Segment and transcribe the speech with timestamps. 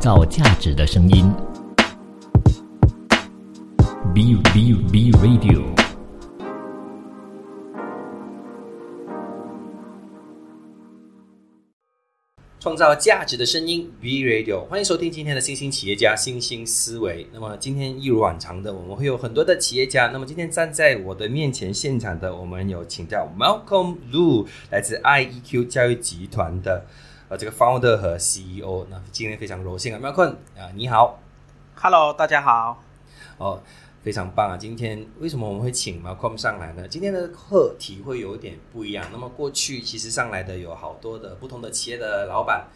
[0.00, 1.30] 造价值的声音。
[4.14, 5.60] B B B Radio。
[12.58, 17.26] 创造价值的声音，B Radio，欢迎收听今天的新兴企业家新兴思维。
[17.30, 20.06] 那么今天一如往常的，我们会有很多的企业家。
[20.06, 26.86] 那么今天站在我的面前现场的，我们有请到 Malcolm Lu，来自 IEQ 教育集团的
[27.30, 28.84] 呃这个 founder 和 CEO。
[28.90, 31.20] 那今天非常荣幸啊，Malcolm 啊，你好
[31.76, 32.82] ，Hello，大家好。
[33.38, 33.62] 哦。
[34.02, 34.56] 非常棒啊！
[34.56, 36.88] 今天为什么我们会请 Malcolm 上来呢？
[36.88, 39.06] 今天的课题会有点不一样。
[39.12, 42.68] 那么过去其实上来的有好多的不同的企业的老板，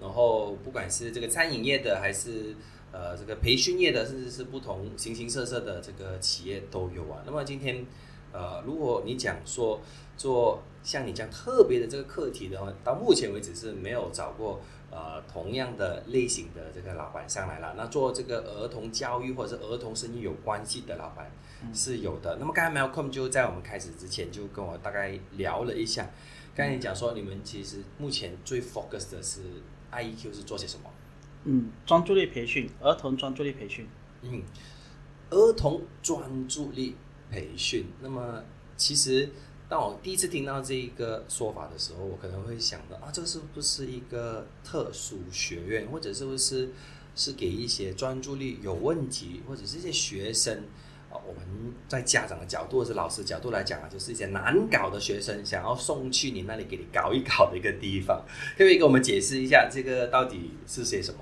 [0.00, 2.54] 然后不管是这个餐饮业的，还是
[2.92, 7.18] 呃这个培训业的，甚至是不同形形色色的这个企业都有啊。
[7.26, 7.84] 那么今天
[8.30, 9.80] 呃，如果你讲说
[10.16, 14.60] 做像你这样特别的这个课题的话，到目前为止是没有找过。
[14.90, 21.30] 呃，同样的类型的这个老板上来了，那做这个儿童教育或者是儿童生意有关系的老板
[21.74, 22.38] 是有的。
[22.40, 26.08] 那么刚才 Malcolm 就在我们开始之前就跟我大概聊了一下，
[26.54, 29.42] 刚才你讲说你们其实目前最 focus 的是
[29.92, 30.90] IEQ 是做些什么？
[31.44, 33.86] 嗯，专注力培训，儿童专注力培训。
[34.22, 34.42] 嗯，
[35.28, 36.96] 儿童专注力
[37.30, 37.88] 培训。
[38.00, 38.42] 那么
[38.78, 39.28] 其实。
[39.68, 46.70] 当我第一次听到这一个说法的时候，我可能会想到啊，这是不是一个特殊学院，或者是不是
[47.14, 50.64] 是给一些专注力有问题，或者是一些学生
[51.10, 51.20] 啊？
[51.26, 51.42] 我们
[51.86, 58.24] 在家长的角度或者老师角度来讲啊，就是一些难搞的学生，想要送去你那里给你搞一搞的一个地方。
[58.52, 61.20] 可不可以给我们解释一下这个到底是些什么？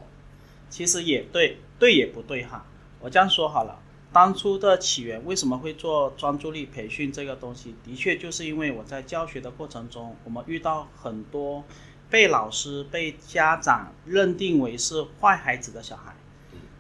[0.71, 2.65] 其实也对，对也不对哈。
[3.01, 3.83] 我这样说好了。
[4.13, 7.75] 当初的起源为什么会做专注力培训这个东西？
[7.85, 11.65] 的确就是因为我在教学的过程中，我们遇到很多
[12.09, 16.15] 被老师、被家长认定为是坏孩子的小孩。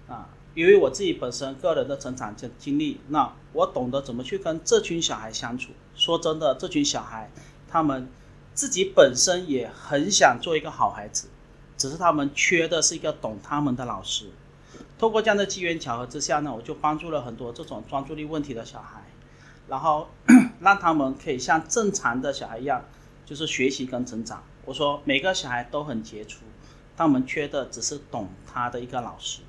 [0.09, 5.73] 啊，因为我自己本身个人的成长经经历，那我懂得怎么去跟这群小孩相处。
[5.95, 7.31] 说真的，这群小孩
[7.69, 8.09] 他们
[8.55, 11.29] 自己本身也很想做一个好孩子，
[11.77, 14.31] 只是他们缺的是一个懂他们的老师。
[14.99, 19.03] 通过这样的机缘巧合之下呢，我就帮助了很多这种专注力问题的小孩，
[19.69, 20.09] 然后
[20.61, 22.83] 让他们可以像正常的小孩一样，
[23.27, 24.43] 就是学习跟成长。
[24.65, 26.45] 我说每个小孩都很杰出，
[26.97, 29.43] 他们缺的只是懂他的一个老师。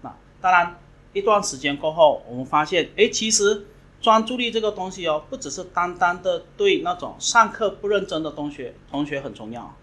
[0.00, 0.78] 那当然，
[1.12, 3.66] 一段时间过后，我们发现，哎，其实
[4.00, 9.74] 专注力这个东西哦，不只是单单的对那种上课不认真的同学同学很重要。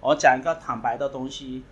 [0.00, 1.62] 我讲一个坦白的东西。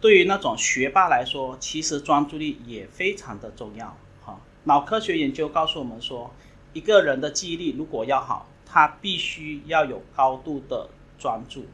[0.00, 3.96] 对于那种学霸来说，其实专注力也非常的重要。
[4.24, 6.30] 哈，脑科学研究告诉我们说，
[6.72, 11.64] 一个人的记忆力如果要好，他必须要有高度的专注。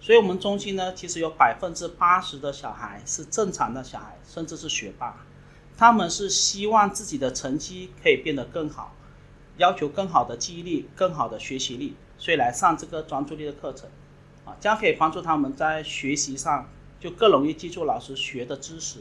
[0.00, 5.24] 所以，我们中心呢，其实有百分之八十的小孩是正常的小孩，甚至是学霸。
[5.76, 8.94] 他们是希望自己的成绩可以变得更好，
[9.56, 13.88] 要求更好的记忆力、更好的学习力，所以来上这个专注力的课程。
[14.44, 16.68] 啊，这样可以帮助他们在学习上。
[17.00, 19.00] 就更容易记住老师学的知识，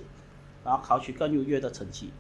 [0.64, 2.12] 然后考取更优越的成绩。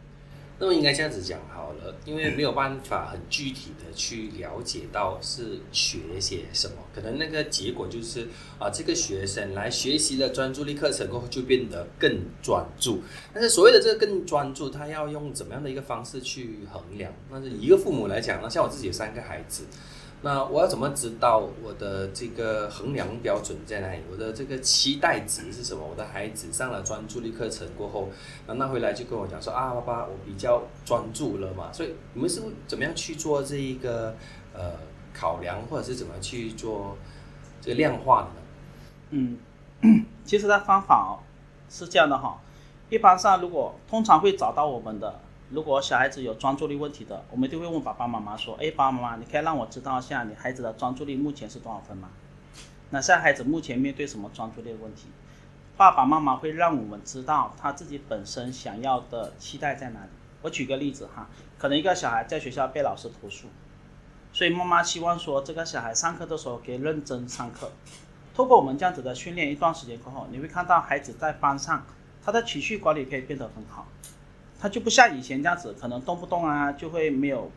[0.59, 8.27] 那么应该这样子讲好了，因为没有办法很具体的去了解到是学些什么，可能那个结果就是
[8.57, 13.03] 啊，这个学生来学习了专注力课程过后就变得更专注。
[13.31, 17.13] 但是所谓的这个更专注，他要用怎么样的一个方式去衡量？
[17.29, 19.63] 那是一个父母来讲，那像我自己有三个孩子。
[20.21, 23.99] 那我要怎么知道我的这个衡量标准在哪里？
[24.11, 25.85] 我的这个期待值是什么？
[25.87, 28.09] 我的孩子上了专注力课程过后，
[28.47, 31.71] 那那回来就跟我讲说啊，爸爸，我比较专注了嘛。
[31.71, 34.15] 所以你们是怎么样去做这一个
[34.53, 34.73] 呃
[35.13, 36.97] 考量，或者是怎么去做
[37.61, 39.37] 这个量化的呢？
[39.81, 41.21] 嗯， 其实它方法哦
[41.69, 42.41] 是这样的哈，
[42.89, 45.19] 一般上如果通常会找到我们的。
[45.49, 52.09] 如果小孩子有专注力问题的，我们就会问爸爸妈妈说：“哎，爸爸妈妈，你可以让我知道一下你孩子的专注力目前是多少分吗？
[52.89, 55.07] 那现在孩子目前面对什么专注力问题？
[55.77, 60.09] 爸爸妈妈会让我们知道他自己本身想要的期待在哪里。
[60.41, 63.47] 我举个例子哈，可能一个小孩在学校被老师投诉，
[64.33, 67.71] 所以妈妈希望说这个小孩上课的时候可以认真上课。
[68.35, 71.85] 通过我们这样子的训练一段时间过后，你会看到孩子在班上
[72.23, 73.87] 他的情绪管理可以变得很好。
[74.59, 77.51] 他就不像以前这样子，可能动不动啊就会没有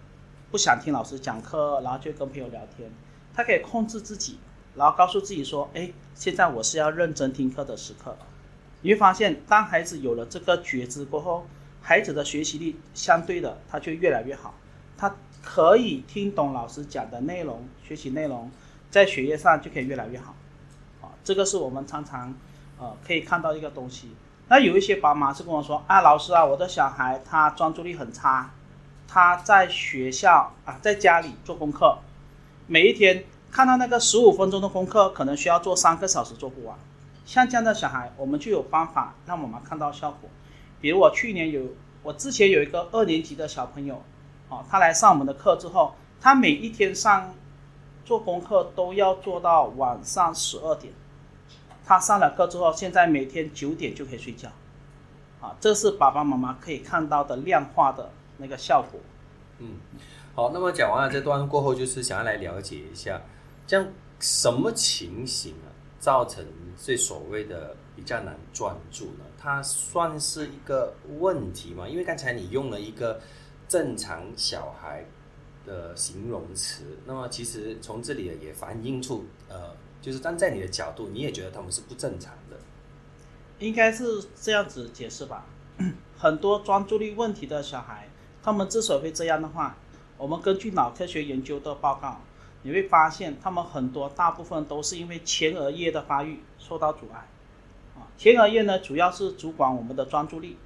[0.51, 2.91] 不想听老师讲课，然后就跟朋友聊天。
[3.33, 4.39] 他可以控制自己，
[4.75, 8.17] 然后告诉自己说：“哎，现在我是要认真听课的时刻。”
[8.83, 11.47] 你会发现，当孩子有了这个觉知过后，
[11.81, 14.55] 孩子的学习力相对的他就越来越好。
[14.97, 18.51] 他可以听懂老师讲的内容，学习内容，
[18.91, 20.35] 在学业上就可以越来越好。
[21.01, 22.35] 啊，这个是我们常常
[22.79, 24.11] 呃可以看到一个东西。
[24.51, 28.51] 那有一些宝妈是跟我说啊，老师啊，我的小孩他专注力很差，
[29.07, 31.99] 他在学校啊，在家里做功课，
[32.67, 36.77] 每一天看到那个十五分钟的功课，可能需要做三个小时做不完。
[37.25, 40.29] 像这样的小孩，我们就有方法让我们看到效果。
[40.81, 41.63] 比如我去年有，
[42.03, 44.03] 我之前有一个二年级的小朋友，
[44.49, 47.33] 啊，他来上我们的课之后，他每一天上
[48.05, 50.93] 做功课都要做到晚上十二点。
[51.91, 54.49] 他上了课之后，现在每天九点就可以睡觉，
[55.41, 59.01] 啊，这是爸爸妈妈可以看到的量化的那个效果。
[59.59, 59.75] 嗯，
[60.33, 63.21] 好，那么讲完了这段过后，就是想要来了解一下，
[63.67, 63.85] 这样
[64.21, 65.67] 什么情形啊，
[65.99, 66.47] 造成
[66.81, 69.25] 这所谓的比较难专注呢？
[69.37, 71.89] 它算是一个问题吗？
[71.89, 73.21] 因为刚才你用了一个
[73.67, 75.05] 正常小孩
[75.67, 79.75] 的形容词，那么其实从这里也反映出呃。
[80.01, 82.57] 就是站在你的角度，你也觉得他们是不正常的，
[83.59, 84.05] 应该是
[84.41, 85.45] 这样子解释吧。
[86.17, 88.09] 很多专注力问题的小孩，
[88.43, 89.77] 他们之所以会这样的话，
[90.17, 92.21] 我们根据脑科学研究的报告，
[92.63, 97.27] 你会发现他们很多大部分都是因为前额叶的发育受到阻碍。
[97.95, 100.57] 啊，前额叶呢，主要是主管我们的专注力、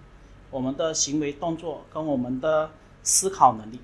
[0.50, 2.70] 我们的行为动作跟我们的
[3.02, 3.80] 思考能力。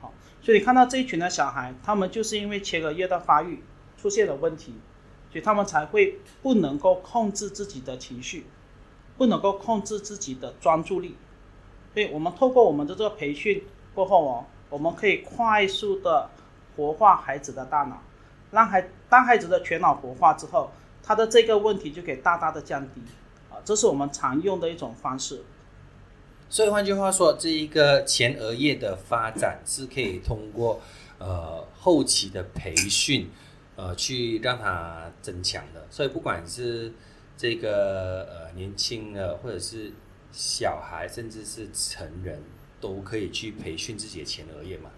[0.00, 3.62] 好，所以你看到这一群的小孩，他们就是因为前额叶的发育。
[4.04, 4.74] 出现了问题，
[5.32, 8.44] 所以他们才会不能够控制自己的情绪，
[9.16, 11.16] 不能够控制自己的专注力。
[11.94, 13.64] 所以我们透过我们的这个培训
[13.94, 16.28] 过后哦，我们可以快速的
[16.76, 18.02] 活化孩子的大脑，
[18.50, 20.70] 让孩当孩子的全脑活化之后，
[21.02, 23.00] 他的这个问题就可以大大的降低
[23.50, 25.42] 啊，这是我们常用的一种方式。
[26.50, 30.78] 所以换句话说，这一个前额叶的发展是可以通过
[31.18, 33.30] 呃后期的培训。
[33.76, 36.92] 呃，去让它增强的，所以不管是
[37.36, 39.90] 这个呃年轻的，或者是
[40.30, 42.40] 小孩，甚至是成人，
[42.80, 44.90] 都可以去培训自己的前额叶嘛？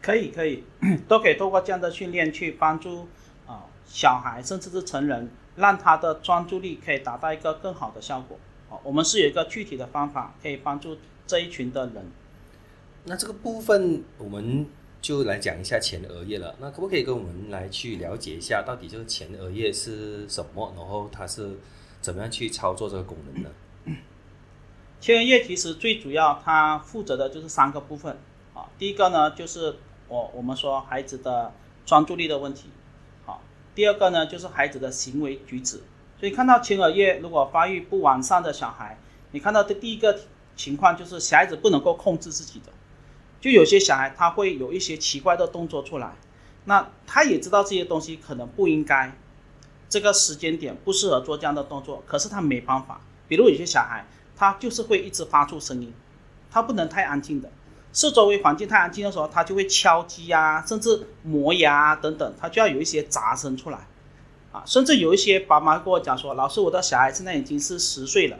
[0.00, 0.64] 可以，可以，
[1.06, 3.06] 都可以通过这样的训练去帮助
[3.46, 8.38] 啊小孩，甚至是成人，让他的专注力可以达到一个更好的效果。
[8.70, 10.96] 哦，我们是有一个具体的方法，可以帮助
[11.26, 12.10] 这一群的人。
[13.04, 14.66] 那这个部分我们。
[15.02, 20.72] 就来讲一下前额叶了，那可不可以跟我们来去了解一下，到底这个前额叶是什么？
[20.76, 21.58] 然后它是
[22.00, 23.50] 怎么样去操作这个功能呢？
[25.00, 28.16] 前额叶其实最主要它负责的就是三个部分
[28.54, 29.74] 啊，第一个呢就是
[30.06, 31.52] 我我们说孩子的
[31.84, 32.68] 专注力的问题，
[33.26, 33.42] 好，
[33.74, 35.82] 第二个呢就是孩子的行为举止。
[36.20, 38.96] 所以看到前额叶如果发育不完善的小孩，
[39.32, 40.20] 你看到的第一个
[40.54, 42.72] 情况就是小孩子不能够控制自己的。
[43.42, 46.12] 就有些小孩他会有一些奇怪的动作出来，
[46.66, 49.16] 那他也知道这些东西可能不应该，
[49.88, 53.00] 这个时间点不适合做这样的动作，可是他没办法。
[53.26, 54.06] 比如有些小孩
[54.36, 55.92] 他就是会一直发出声音，
[56.52, 57.50] 他不能太安静的，
[57.92, 63.88] 是周围环境太安静的时候，他就会敲击啊，甚至磨牙等等，他就要有一些杂声出来，
[64.52, 68.38] 啊，甚至有一些爸妈跟我讲说，老师我的小孩现在已经是十岁了，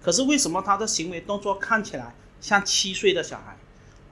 [0.00, 3.56] 可是为什么他的行为动作看起来像七岁的小孩？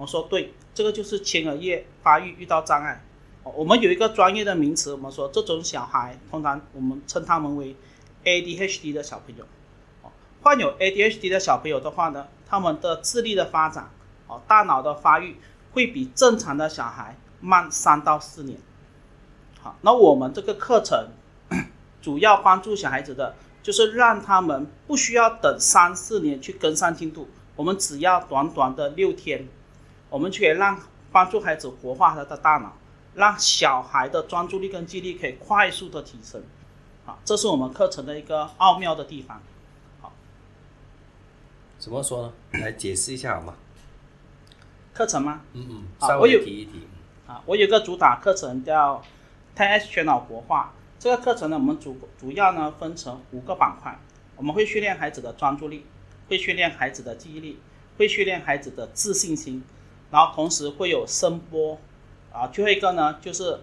[0.03, 3.05] 我说对，这个就是前额叶发育遇到障碍。
[3.45, 7.77] 我们有一个专业的名词，我们说这种小孩通常我们称他们为
[8.25, 9.47] ADHD 的小朋友。
[10.43, 13.91] 患有 ADHD 的小朋友的话呢，他们的智力的发展，
[14.27, 15.37] 哦，大脑的发育
[15.71, 18.59] 会比正常的小孩慢三到四年。
[19.61, 21.11] 好，那我们这个课程
[22.01, 29.47] 主要帮助小孩子的，就是让他们不需要等三四年去跟上进度，我们只要短短的六天。
[30.13, 30.79] 我们却让
[31.11, 32.77] 帮助孩子活化他的大脑，
[33.15, 36.43] 让小孩的专注力跟记忆力可以快速的提升，
[37.07, 39.41] 好，这是我们课程的一个奥妙的地方。
[40.03, 40.13] 好，
[41.79, 42.33] 怎么说呢？
[42.61, 43.55] 来解释一下好吗？
[44.93, 45.41] 课程吗？
[45.55, 46.87] 嗯嗯，稍微提一提。
[47.27, 49.03] 啊，我有个主打课程叫
[49.57, 53.99] TS 全脑活化，这个课程呢，我们主主要呢分成五个板块，
[54.37, 55.87] 我们会训练孩子的专注力，
[56.29, 57.59] 会训练孩子的记忆力，
[57.97, 59.65] 会训练孩子的自信心。
[60.13, 61.79] 然后同时会有声波，
[62.31, 63.59] 啊，最后一个呢，就是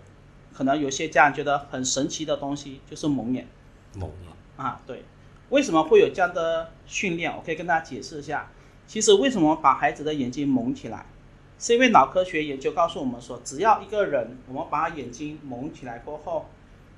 [0.51, 3.47] 可能有些家长觉得很神奇的东西，就是蒙眼。
[3.93, 5.05] 蒙眼啊，对，
[5.49, 7.31] 为什么会有这样的训练？
[7.33, 8.51] 我可以跟大家解释一下。
[8.87, 11.05] 其实为什么把孩子的眼睛蒙起来，
[11.59, 16.47] 是因为脑科学研究告诉我们说，只要一个人，我们把他眼睛蒙起来过后，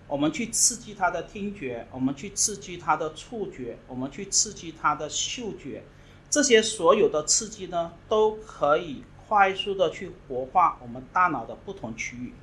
[0.08, 5.84] 我们去刺激他的听觉，我们去刺激他的触觉，我们去刺激他的嗅觉，
[6.29, 9.03] 这些所有的刺激呢，都可以。
[9.31, 12.33] 快速的去活化我们大脑的不同区域，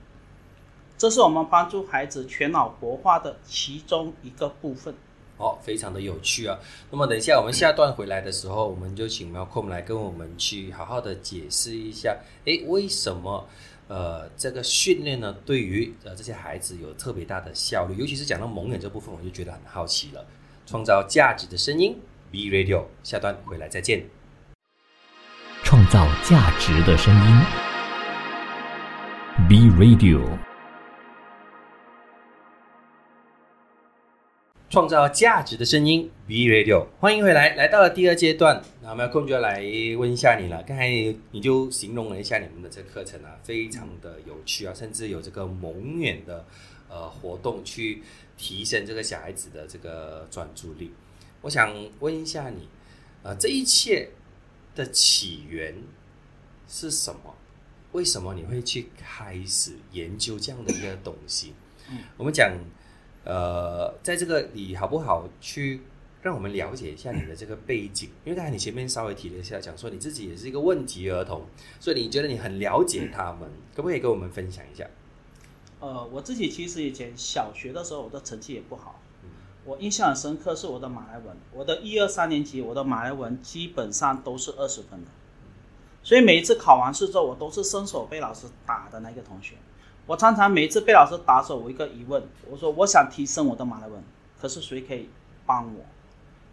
[0.96, 4.94] 这是我们帮助孩子全脑活化的其中一个部分。
[5.36, 6.58] 哦，非常的有趣啊。
[6.90, 12.16] 那么等一下我们下段回来的时候，我们就请 Malcolm 来跟我们去好好的解释一下，
[12.46, 13.46] 诶，为什么
[13.88, 17.96] 呃这个训练呢对于呃这些孩子有特别大的效率？
[17.98, 20.24] 尤其是讲到蒙眼这部分，我就觉得很好奇了。
[20.64, 24.17] 创造价值的声音，B Radio，下段回来再见。
[25.90, 27.42] 造价值的声音
[29.48, 30.20] ，B Radio。
[34.68, 39.62] 创造价值的声音，B Radio，欢迎回来，来到了第二阶段，那我们空就要来
[39.96, 40.62] 问一下你了。
[40.64, 40.90] 刚才
[41.30, 46.44] 你就形容了一下你们的这课程啊，非常的有趣啊，甚至有这个蒙眼的
[46.90, 48.02] 呃活动去
[48.36, 50.92] 提升这个小孩子的这个专注力。
[51.40, 52.68] 我想问一下你，
[53.22, 54.10] 呃，这一切
[54.78, 55.74] 的起源
[56.66, 57.34] 是什么？
[57.92, 61.52] 为什么你会去开始研究这样的一个东西？
[61.90, 62.56] 嗯，我们讲。
[63.24, 65.82] 呃，在这个你好不好去
[66.22, 68.08] 让我们了解一下你的这个背景？
[68.24, 71.44] 因为刚才你前面稍微提了一下，讲说你自己也是一个问题儿童，
[71.78, 74.88] 所以你觉得你很了解他们，可不可以跟我们分享一下？
[75.80, 78.98] 呃，我自己其实以前小学的时候，我的成绩也不好。
[79.68, 85.10] 我印象很深刻是我的马来文，我的一二三年级，我的马来文基本上都是二十分的，
[86.02, 89.56] 所以每一次考完试之后，我都是伸手被老师打的那个同学。
[90.06, 94.02] 我常常每一次被老师打手，我一个疑问，我说我想提升我的马来文，
[94.40, 95.10] 可是谁可以
[95.44, 95.84] 帮我？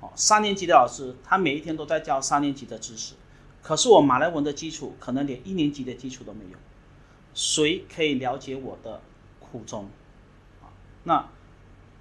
[0.01, 3.13] 哦，三年级的老师他每一天都在教三年级的知识，
[3.63, 6.57] 可是我马来文的基础可能连一年级的基础都没有，
[7.33, 8.99] 谁可以了解我的
[9.39, 9.87] 苦衷？
[11.03, 11.29] 那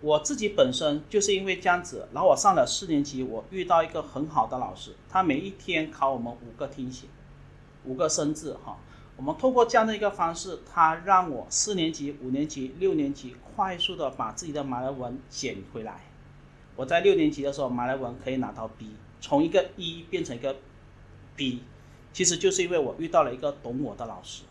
[0.05, 7.07] 我自己本身就是因为这样子，然后我上了四年级，我遇到一个很好的老师，他每一天考我们五个听写，
[7.85, 8.77] 五个生字，哈。
[9.17, 16.01] 我们通过这样的一个方式，他让我四年级、五年级、六年级快速的把自己的马来文捡回来。
[16.77, 18.91] 我在六年级的时候，马来文可以拿到 B，
[19.23, 20.57] 从一个一变成一个
[21.35, 21.63] B，
[22.13, 24.43] 其实就是因为我遇到了一个懂我的老师。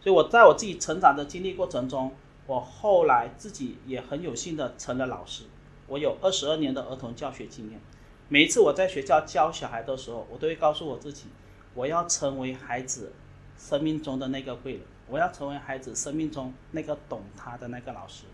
[0.00, 2.12] 所以我在我自己成长的经历过程中，
[2.46, 5.44] 我后来自己也很有幸的成了老师。
[5.86, 7.80] 我有二十二年的儿童教学经验，
[8.28, 11.26] 每一次我在学校教小孩的时候，我都会告诉我自己，
[11.74, 13.12] 我要成为孩子。
[13.56, 18.24] 生命中的那个贵人，我要成为孩子生命中那个懂他的那个老师。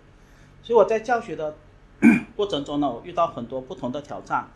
[0.62, 1.55] 所以我在教学的
[2.35, 4.49] 过程中呢，我遇到很多不同的挑战。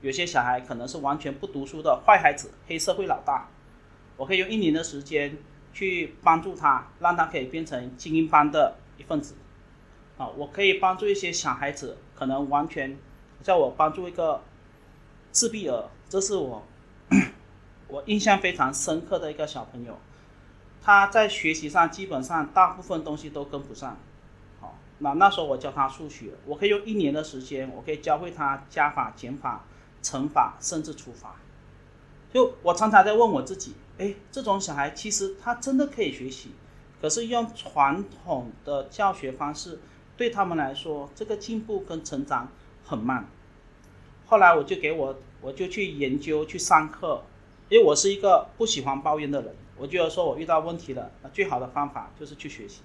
[0.00, 3.48] 有些小孩可能是完全不读书的坏孩子，黑社会老大，
[4.16, 5.36] 我可以用一年的时间
[5.72, 9.34] 去帮助他，让他可以变成精英班的一份子。
[10.18, 12.98] 啊，我可以帮助一些小孩子，可能完全
[13.42, 14.42] 叫我帮助一个
[15.30, 16.62] 自闭儿，这是我
[17.88, 19.98] 我印象非常深刻的一个小朋友。
[20.82, 23.96] 他在学习上基本上大部分东西都跟不上，
[24.60, 29.64] 好，那那时候我教他数学，我可以用一年的时间，我可以教会他加法、减法、
[30.02, 31.36] 乘法，甚至除法。
[32.34, 36.50] 就我常常在问我自己，哎，这种小孩其实他真的可以学习，
[37.02, 39.80] 可是用传统的教学方式
[40.16, 42.48] 对他们来说，这个进步跟成长
[42.84, 43.26] 很慢。
[44.24, 47.24] 后来我就给我，我就去研究去上课，
[47.68, 49.52] 因为我是一个不喜欢抱怨的人。
[49.76, 52.82] 我觉得说，我遇到问题了，那最好的方法就是去学习。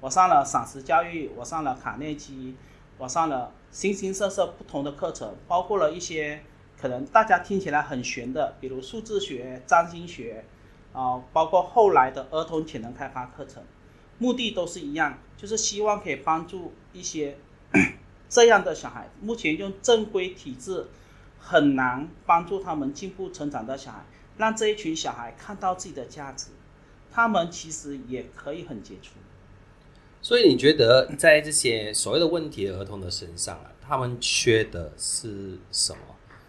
[0.00, 2.54] 我上了赏识教育，我上了卡内基，
[2.98, 6.42] 我上了形形色色不同的课程，包括了一些
[6.78, 10.44] 可能大家听起来很玄的，比如数字学、占星学，
[10.92, 13.62] 啊，包括后来的儿童潜能开发课程，
[14.18, 17.36] 目的都是一样，就是希望可以帮助一些
[18.28, 20.86] 这样的小孩，目前用正规体制
[21.38, 24.04] 很难帮助他们进步成长的小孩。
[24.38, 26.46] 让这一群小孩看到自己的价值，
[27.10, 29.14] 他们其实也可以很杰出。
[30.22, 35.98] 所以你觉得，在这些所谓的问题儿童的身上啊，他们缺的是什么？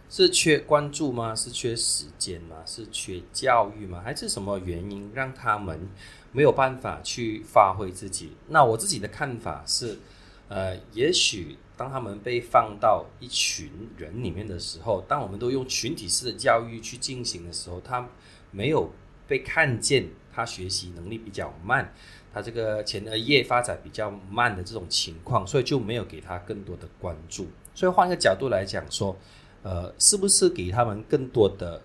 [0.10, 1.36] 是缺关注吗？
[1.36, 2.58] 是缺时间吗？
[2.66, 4.02] 是缺教育吗？
[4.04, 5.88] 还是什么原因让他们
[6.32, 8.32] 没有办法去发挥自己？
[8.48, 10.00] 那我自己的看法是，
[10.48, 11.58] 呃，也许。
[11.80, 18.06] 当他们被放到一群人里面的时候，当我们都用群体式的教育去进行的时候，他
[18.52, 18.92] 没有
[19.30, 21.94] 被看见，他学习能力比较慢，
[22.34, 27.48] 他这个前额叶发展比较慢的这种情况，所以就没有给他更多的关注。
[27.74, 29.16] 所以换个角度来讲说，
[29.64, 31.82] 呃，是不是给他们更多的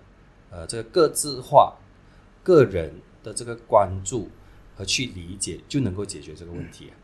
[0.50, 1.76] 呃这个个字化、
[2.42, 4.28] 个人的这个关注
[4.76, 6.94] 和去理解，就能够解决这个问题啊？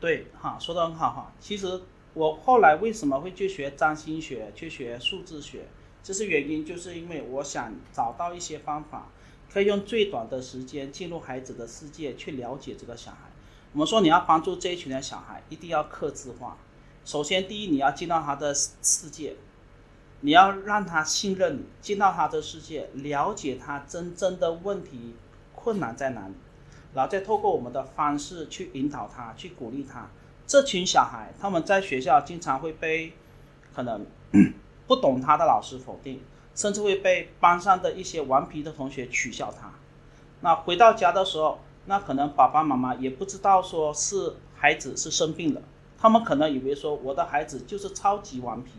[0.00, 1.80] 对，哈，说的很好哈，其实。
[2.14, 5.66] 我后来为什么会去学占星学、去学数字学？
[6.02, 9.08] 这是原因，就是因为我想找到一些方法，
[9.50, 13.32] 可以用最短的时间进入孩子的世界，去了解这个小孩。
[13.72, 16.58] 我们说你要帮助这一群的小孩，一定要克制化，
[17.06, 19.34] 首先第一你要进到他的世界，
[20.24, 25.16] 你要让他信任你，进到他的世界，了解他真正的问题
[25.52, 26.34] 困难在哪里，
[26.94, 30.08] 然后再透过我们的方式去引导他，去鼓励他。
[30.46, 33.12] 这群小孩他们在学校经常会被
[33.74, 34.06] 可能
[34.86, 36.20] 不懂他的老师否定，
[36.54, 39.72] 甚至会被班上的一些顽皮的同学取笑他。
[40.40, 45.62] 那回到家的时候，那可能爸爸妈妈也不知道说是孩子是生病了，
[45.98, 48.72] 他们可能以为说我的孩子就是超级顽皮，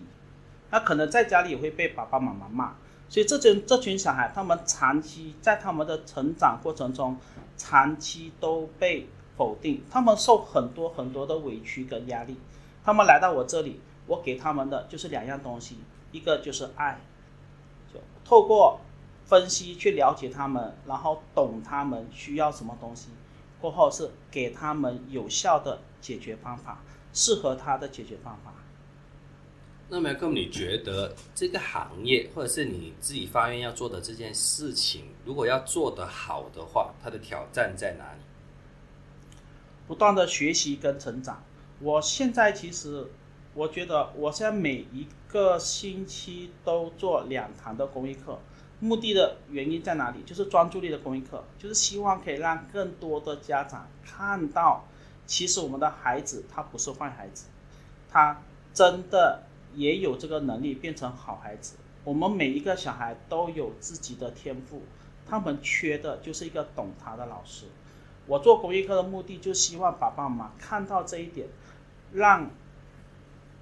[0.73, 2.73] 那可能在家里也会被爸爸妈妈骂。
[3.07, 7.15] 所以这群这群小孩，他们长期在他们的成长过程中，
[7.55, 9.07] 长期都被。
[9.35, 12.37] 否定，他们受很多很多的委屈跟压力，
[12.85, 15.79] 他们来到我这里，我给他们的就是两样东西，
[16.11, 16.99] 一个就是爱，
[17.91, 18.79] 就透过
[19.25, 23.09] 分析去了解他们，然后懂他们需要什么东西，
[23.59, 28.52] 过后是给他们有效的解决方法，适合他的解决方法。
[29.89, 38.19] 那么，更你觉得这个行业或者是你自己发愿要做的这件事情，如果要做得好的话，它的挑战在哪里？
[39.85, 41.43] 不断的学习跟成长，
[41.79, 43.05] 我现在其实，
[43.53, 48.39] 我觉得我现在每一个星期都做两堂的公益课，
[48.79, 50.23] 目的的原因在哪里？
[50.25, 54.85] 就是专注力的公益课，就是希望可以让更多的家长看到，
[55.27, 57.45] 其实我们的孩子他不是坏孩子，
[58.09, 58.41] 他
[58.73, 59.43] 真的
[59.75, 61.75] 也有这个能力变成好孩子。
[62.03, 64.81] 我们每一个小孩都有自己的天赋，
[65.25, 67.65] 他们缺的就是一个懂他的老师。
[68.25, 71.47] 我做公益课的目的，就希望爸爸妈妈看到这一点，
[72.11, 72.49] 让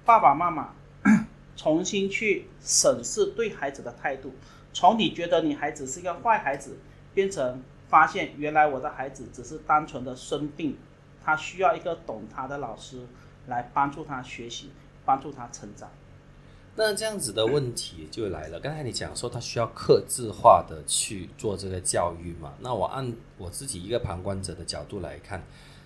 [0.04, 0.74] 爸爸妈妈
[1.56, 4.32] 重新去审视对孩子的态度，
[4.72, 6.78] 从你觉得你孩子是一个坏孩子，
[7.14, 10.76] 变成发现原来我的孩子只是单纯的生病，
[11.24, 13.06] 他需要一个懂他的老师
[13.46, 14.70] 来帮助他学习，
[15.04, 15.88] 帮助他成长。
[16.74, 18.58] 那这样子的问题就来了。
[18.58, 22.54] 刚才你讲说他需要克制化的去做这个教育嘛？
[22.60, 25.44] 那我按我自己一个旁观者的角度来看，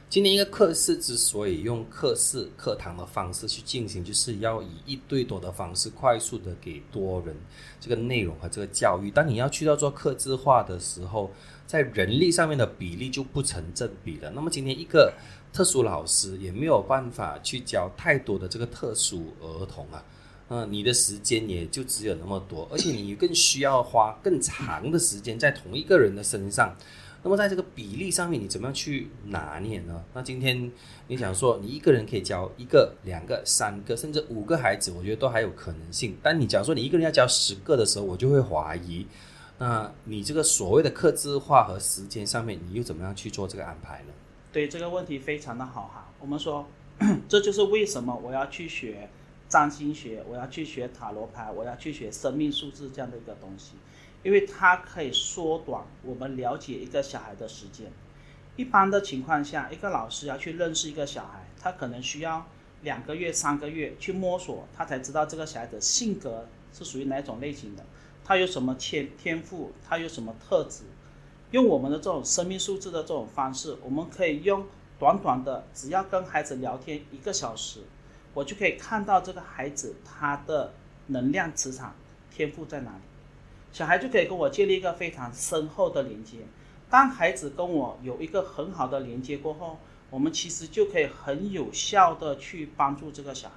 [0.08, 7.34] 今年一个课室之所以用课室课堂的方式去进行，就是要以一对多的方式快速的给多人
[7.80, 9.10] 这个内容和这个教育。
[9.10, 11.32] 当你要去到做克制化的时候，
[11.66, 14.30] 在人力上面的比例就不成正比了。
[14.30, 15.12] 那么今天一个
[15.52, 20.00] 特殊老师也没有办法去教太多的这个特殊儿童啊。
[20.48, 26.76] 嗯，你的时间也就只有那么多，而且你更需要花更长的时间在同一个人的身上。
[27.24, 30.04] 那么在这个比例上面，你怎么样去拿捏呢？
[30.14, 30.70] 那今天
[31.08, 36.16] 你想说，你一个人可以教一个、两个、三个，甚至五个孩子，我觉得都还有可能性。
[36.22, 39.04] 但你假如说你一个人要教十个的时候，我就会怀疑，
[39.58, 44.12] 那你这个所谓的克制化和时间上面，你又怎么样去做这个安排呢？
[44.52, 46.08] 对这个问题非常的好哈。
[46.20, 46.64] 我们说，
[47.28, 49.08] 这就是为什么我要去学。
[49.48, 53.72] 占星学，我要去学塔罗牌，我要去学生命数字这样的一个东西，
[54.22, 57.90] 因为它可以缩短我们了解一个小孩的时间。
[58.56, 62.46] 一般的情况下，一个老师要去认识一个小孩，他可能需要
[62.82, 67.84] 两个月、三个月去摸索，他才知道这个小孩的性格是属于哪种类型的，
[68.24, 70.84] 他有什么天天赋，他有什么特质。
[71.52, 74.66] 用我们的这种生命数字的这种方式，我们可以用
[74.98, 77.80] 短短的，只要跟孩子聊天一个小时。
[78.36, 80.74] 我就可以看到这个孩子他的
[81.06, 81.96] 能量磁场
[82.30, 83.00] 天赋在哪里，
[83.72, 86.40] 小孩就可以跟我建立一个非常深厚的连接。
[86.90, 89.78] 当孩子跟我有一个很好的连接过后，
[90.10, 93.54] 我们其实就可以很有效的去帮助这个小孩，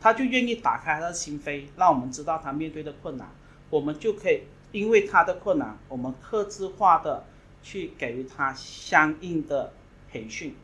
[0.00, 3.30] 他就愿意打开他的心扉，让我们知道他面对的困难，
[3.70, 7.22] 我们就可以因为他的困难，我们克制化的
[7.62, 9.72] 去给予他相应的
[10.10, 10.56] 培训，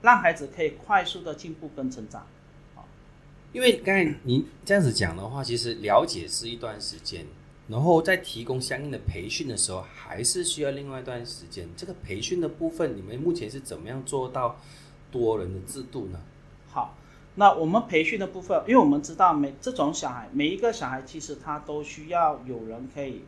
[0.00, 2.24] 让孩子可以快速的进步跟成长。
[3.52, 7.26] 因为刚才你这样子讲的话，其实了解是一段时间，
[7.66, 11.68] 然后在提供相应的培训的时候，还是需要另外一段时间。
[11.76, 14.56] 这个培训的部分，你们目前是怎么样做到
[15.10, 16.20] 多人的制度呢？
[16.68, 16.96] 好，
[17.34, 23.24] 那我们培训的部分，因为我们知道每这种小孩，每一个小孩其实他都需要有人可以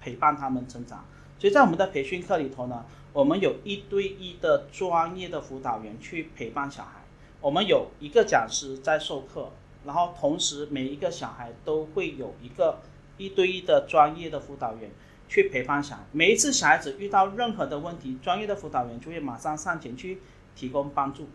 [0.00, 1.04] 陪伴他们成长，
[1.36, 7.04] 所以在我们的培训课里头呢，我们有一对一的专业的辅导员去陪伴小孩，
[7.40, 9.50] 我们有一个讲师在授课。
[9.84, 12.80] 然后同时，每一个小孩都会有一个
[13.18, 14.90] 一对一的专业的辅导员
[15.28, 16.02] 去陪伴小孩。
[16.12, 20.20] 每一次小孩子遇到任何的问题，专业的辅导员就会马上上前去
[20.56, 21.28] 提供帮助。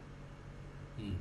[0.97, 1.15] 嗯，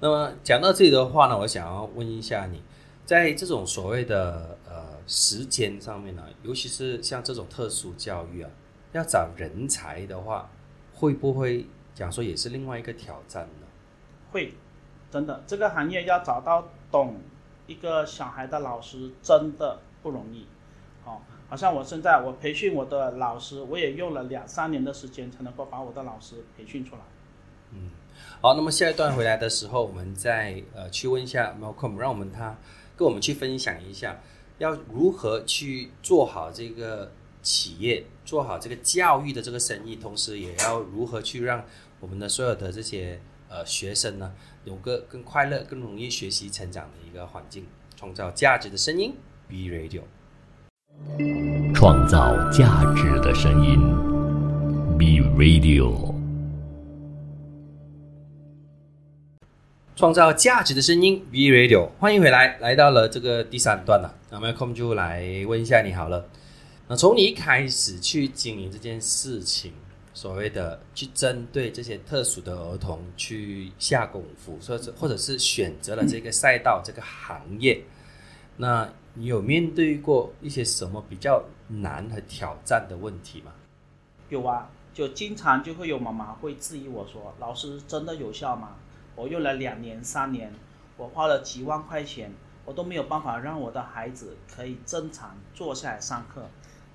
[0.00, 2.62] 那么讲到这里的话呢，我想要问一下你，
[3.04, 8.50] 在这种所谓的呃时间上面呢，尤其是像这种特殊教育啊，
[8.92, 10.50] 要找人才的话，
[10.94, 13.66] 会不会讲说也是另外一个挑战呢？
[14.32, 14.54] 会。
[15.10, 17.16] 真的，这个行业要找到懂
[17.66, 20.46] 一个小孩的老师真的不容易。
[21.04, 27.02] 好，好像我现在我培训我的老师，我也用了两三年的时间才能够把我的老师培训出来。
[27.72, 27.90] 嗯，
[28.40, 32.56] 好，那么下一段回来的时候，我们再呃去问一下 Malcolm，让我们他
[32.96, 34.20] 跟我们去分享一下，
[34.58, 37.10] 要如何去做好这个
[37.42, 41.64] 企业，做好这个教育的这个生意，同时也要如何去让
[41.98, 44.32] 我们的所有的这些呃学生呢，
[44.64, 49.12] 有个更快乐、更容易学习成长的一个环境，创造价值的声音
[49.48, 50.02] ，B Radio，
[51.74, 53.80] 创造价值的声音
[54.96, 56.14] ，B Radio。
[59.96, 64.14] 创造价值的声音，B Radio，欢迎回来，来到了这个第三段了。
[64.30, 66.26] 那 Malcolm 就来问一下你好了。
[66.88, 69.72] 那从你一开始去经营这件事情，
[70.20, 77.82] 所谓的去针对这些特殊的儿童去下功夫，说是或者是选择了这个赛道、这个行业，
[78.58, 83.52] 那你有面对过一些什么比较难和挑战的问题吗？
[84.28, 88.76] 有啊，就经常就会有妈妈会质疑我说：“老师真的有效吗？”
[89.16, 90.52] 我用了两年、三年，
[90.98, 92.30] 我花了几万块钱，
[92.66, 96.46] 我都没有办法让我的孩子可以正常坐下来上课。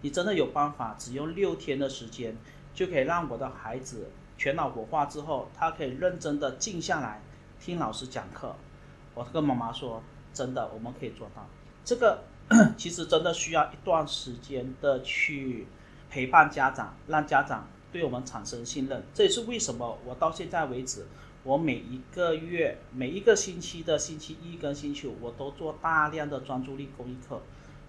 [0.02, 2.38] 你真的有办法，只用六天的时间，
[2.76, 7.22] 就可以让我的孩子全脑活化之后，他可以认真的静下来
[7.60, 8.56] 听老师讲课。
[9.16, 11.48] 我跟妈妈说，真的，我们可以做到。
[11.84, 12.26] 这个
[12.78, 15.66] 其实真的需要一段时间的去
[16.10, 19.04] 陪伴家长，让家长对我们产生信任。
[19.14, 21.08] 这也是为什么我到现在为止。
[21.44, 27.40] 我每一个月、每一个星期的星期一跟星期五，我都做大量的专注力公益课，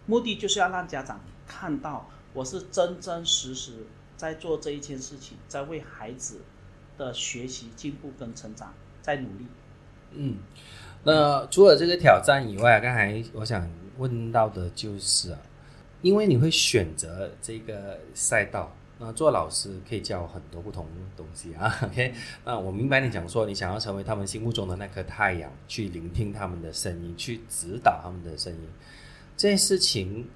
[0.04, 6.40] 目的就是要让家长看到我是真真实实在做这一件事情，在为孩子
[6.96, 9.46] 的学习进步跟成长在努力。
[10.12, 10.36] 嗯，
[11.04, 15.38] 那除了这个挑战以外，刚才我想问到的就是啊，
[16.02, 18.72] 因为你会选择这个赛道。
[18.98, 22.14] 那做老师可以教很多不同东西啊， OK？
[22.46, 28.60] 那我明白你讲说你想要成为他们心目中的那颗太阳，去聆听他们的声音，去指导他们的声音。
[29.36, 30.26] 这件事情，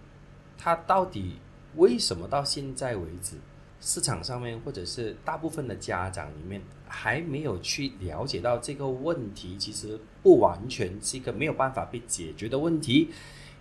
[0.59, 1.37] 它到底
[1.77, 3.37] 为什么到现在为止，
[3.81, 9.57] 市场上面或者是大部分的家长里面还没有去了解到这个问题？
[9.59, 13.11] 其实不完全是一个没有办法被解决的问题。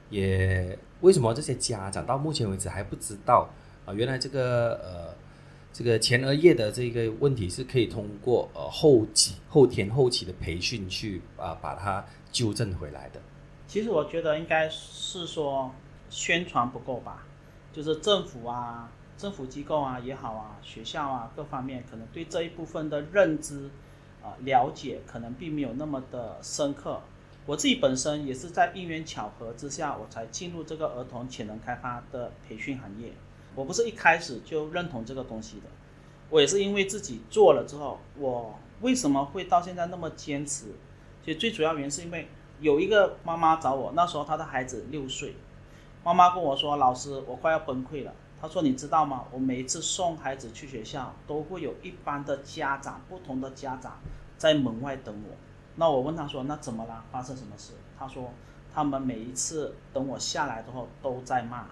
[0.10, 3.47] 也为什么这些家长到目前为止还不知道？
[3.86, 5.15] 啊，原来这个呃，
[5.71, 13.21] 这个前额叶的这个问题是可以通过呃后期、后天、后期的培训去啊把它纠正回来的。
[13.67, 15.71] 其实我觉得应该是说
[16.10, 17.23] 宣传不够吧，
[17.71, 23.69] 就是政府啊、政府机构啊也好啊、学校啊各方面可能对这一部分的认知
[24.23, 27.01] 啊了解可能并没有那么的深刻。
[27.45, 33.12] 我自己本身也是在因缘巧合之下，我才进入这个儿童潜能开发的培训行业。
[33.55, 35.63] 我不是一开始就认同这个东西的，
[36.29, 40.67] 我也是因为自己做了之后，我为什么会到现在那么坚持？
[41.25, 42.29] 其实最主要原因是因为
[42.62, 45.36] 有一个妈妈找我，那时候她的孩子六岁，
[46.05, 49.25] 妈妈跟我说：“老师，我快要崩溃了。”他说：“你知道吗？
[49.32, 53.99] 我每一次送孩子去学校，都会有一班的家长，不同的家长
[54.38, 55.36] 在门外等我。
[55.75, 57.04] 那我问他说：‘那怎么了？
[57.12, 58.32] 发生什么事？’他说
[58.73, 61.65] ：‘他们每一次等我下来之后，都在骂。’”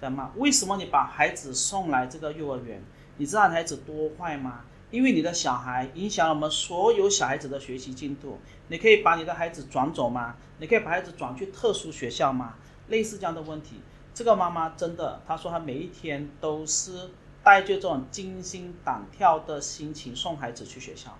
[0.00, 2.80] 在骂为什么你把孩子送来这个幼儿园？
[3.16, 4.60] 你知道孩子多坏吗？
[4.90, 8.38] 因为你的小孩影响了我们所有小孩子的学习进度。
[8.68, 10.36] 你可以把你的孩子转走吗？
[10.58, 12.54] 你可以把孩子转去特殊学校吗？
[12.86, 13.82] 类似这样的问题，
[14.18, 17.08] 这个妈妈真的，她说她每一天都是
[17.44, 21.16] 带着这种惊心胆跳的心情送孩子去学校。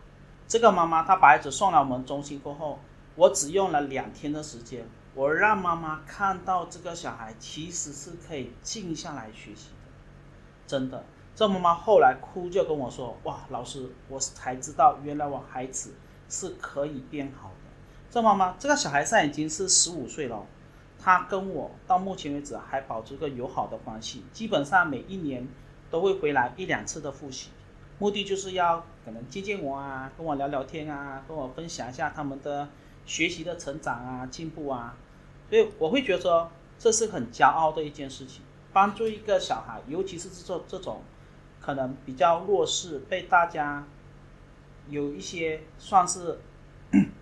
[0.48, 2.80] 这个妈妈她把孩子送来我们中心过后，
[3.14, 4.84] 我只用了两天的时间。
[5.14, 9.92] 我让妈妈看到这个小孩其实是可以静下来学习的，
[10.66, 11.04] 真的。
[11.36, 15.94] 这妈妈后来哭就跟我说：“哇，老师，我才知道原来我孩子
[16.28, 17.54] 是可以变好的。”
[18.10, 20.44] 这妈妈，这个小孩现在已经是十五岁了，
[21.08, 25.48] 他跟我到目前为止还保持个友好的关系，基本上每一年
[25.90, 27.48] 都会回来一两次的复习，
[27.98, 32.68] 目的就是要可能见见我啊，跟我聊聊天啊，跟我分享一下他们的
[33.06, 34.98] 学习的成长啊、进步啊。
[35.48, 38.42] 所以我会觉得，这是很骄傲的一件事情。
[38.74, 41.00] 帮助一个小孩，尤其是这这种
[41.58, 43.82] 可能比较弱势、被大家
[44.90, 46.38] 有一些算是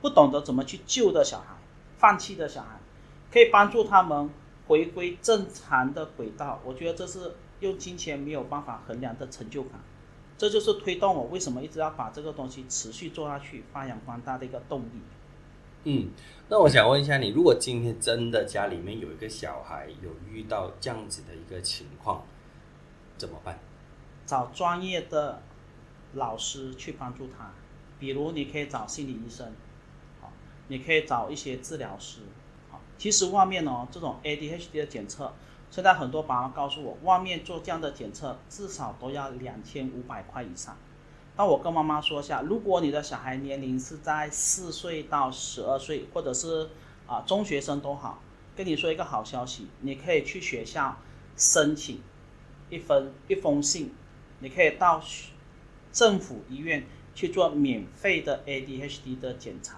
[0.01, 1.55] 不懂得怎么去救的小孩、
[1.99, 2.75] 放弃的小孩，
[3.37, 4.31] 可以帮助他们
[4.66, 6.59] 回归正常的轨道。
[6.64, 9.72] 我觉得这是用金钱没有办法衡量的成就感。
[10.38, 15.03] 这就是推动我为什么一直要把这个东西持续做下去、发扬光大的一个动力。
[15.85, 16.09] 嗯，
[16.49, 22.25] 那我想问一下你，如果今天真的家里面有一个小孩有遇到这样子的一个情况，
[23.18, 23.59] 怎么办？
[24.25, 25.42] 找专业的
[26.14, 27.53] 老师去帮助他，
[28.01, 29.53] 比如你可以找心理医生，
[30.22, 30.33] 好，
[30.68, 32.36] 你可以找一些治疗师，好。
[32.98, 35.32] 其实外面哦，这种 ADHD 的检测，
[35.70, 40.76] 现在很多爸妈告诉我，外面做这样的检测至少都要两千五百块以上。
[41.37, 46.70] 那我跟妈妈说一下，如果你的小孩年龄是在四岁到十二岁，或者是
[47.06, 48.22] 啊中学生都好，
[48.56, 50.96] 跟你说一个好消息，你可以去学校
[51.37, 52.00] 申请
[52.70, 53.92] 一封一封信，
[54.40, 55.02] 你可以到
[55.92, 59.76] 政府医院去做免费的 ADHD 的检查。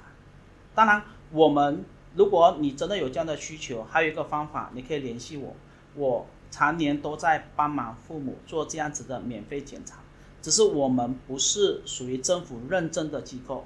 [0.76, 1.02] 当然，
[1.32, 5.54] 我们如果你真的有这样的需求，还有一个方法，你可以联系我，
[5.94, 9.98] 我常年都在帮忙父母做这样子的免费检查。
[10.40, 13.64] 只是我们不是属于政府认证的机构，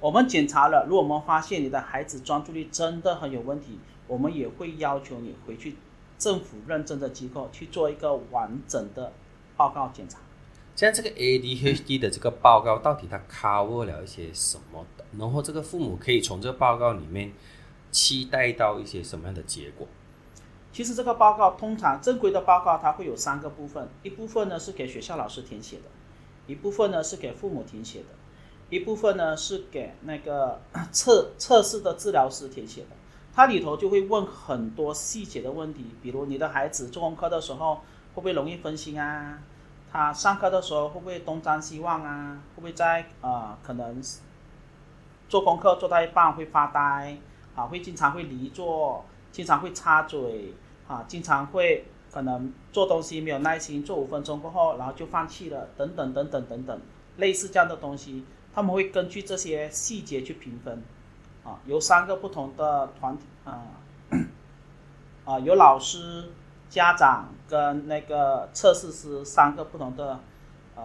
[0.00, 5.76] 我们检查了，如果我们发现你的孩子专注力真的很有问题，我们也会要求你回去
[6.18, 9.12] 政府认证的机构去做一个完整的
[9.56, 10.18] 报告检查。
[10.74, 14.84] 像这个 ADHD 的这个报告，到底它 cover 了一些什么？
[15.18, 17.32] 然后这个父母可以从这个报告里面
[17.96, 19.88] 期待到一些什么样的结果？
[20.70, 25.84] 其实这个报告通常正规的报告它会有三个部分，一部分呢是给学校老师填写的。
[26.46, 28.08] 一部分呢是给父母填写的，
[28.68, 30.60] 一部分呢是给那个
[30.92, 32.88] 测测试的治疗师填写的。
[33.34, 37.80] 它里头就会问很多细节的问题，比如你的孩子做功课的时候会
[38.16, 39.38] 不会容易分心啊？
[39.90, 42.42] 他上课的时候会不会东张西望啊？
[42.54, 44.02] 会不会在呃可能
[45.30, 47.16] 做功课做到一半会发呆
[47.56, 47.64] 啊？
[47.64, 50.54] 会经常会离座，经常会插嘴
[50.86, 51.04] 啊？
[51.08, 51.84] 经常会。
[52.08, 56.80] 可能做东西没有耐心，做五分钟过后，然后就放弃了，等等等等等等，
[57.18, 60.82] 类似这样的东西，他们会根据这些细节去评分，
[61.44, 63.60] 啊，有三个不同的团体，啊，
[65.26, 66.30] 啊，有老师、
[66.70, 70.18] 家长跟那个测试师三个不同的，
[70.74, 70.84] 呃，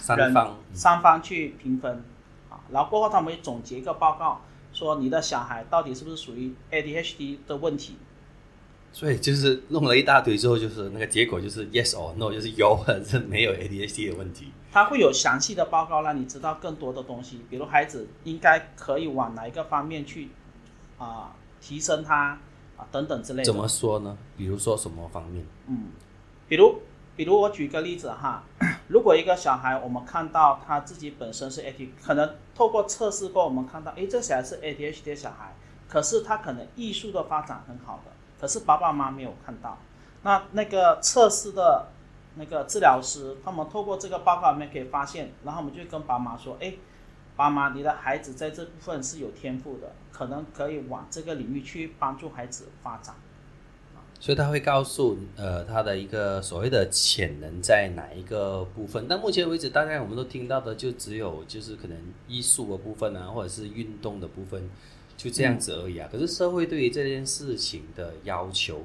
[0.00, 2.04] 三方三方去评分，
[2.48, 7.96] 啊，然后过后他们会总结一个报告，说你的小孩到底是不是属于 ADHD 的问题。
[8.90, 14.50] 所以就是弄了一大堆之后，就是那个结果就是 yes or no，就是有还是没有 ADHD 的问题。
[14.72, 20.30] 他会有详细的报告，让你知道更多的东西，比如孩子应该可以往哪一个方面去
[20.96, 22.38] 啊提升他
[22.76, 23.44] 啊等等之类的。
[23.44, 24.16] 怎么说呢？
[24.36, 25.44] 比如说什么方面？
[25.66, 25.88] 嗯，
[26.48, 26.80] 比如
[27.18, 28.44] 比如我举个例子哈，
[28.86, 35.52] 如果一个小孩我们看到他自己本身是 A T，可能透过测试过我们看到，哎，这小孩是 ADHD 的小孩，
[35.88, 38.12] 可是他可能艺术的发展很好的。
[38.40, 39.76] 可是爸爸妈妈没有看到，
[40.22, 41.88] 那那个测试的
[42.36, 46.74] 那个治疗师，他们透过这个报告里面可以发现，然后我们就跟爸妈说：“哎，
[47.34, 53.16] 爸妈，你的孩子在这部分是有天赋的，可能可以往这个领域去帮助孩子发展。”
[54.20, 59.06] 所以他会告诉呃他的一个所谓的潜能在哪一个部分。
[59.08, 64.68] 但目前为止，大概我们都听到的就只有就是可能艺术的部分啊，或者是运动的部分。
[65.16, 66.08] 就这样子而已啊！
[66.12, 68.82] 可是社会对于这件事情的要求，